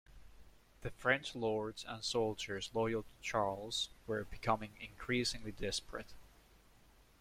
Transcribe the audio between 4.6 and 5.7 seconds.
increasingly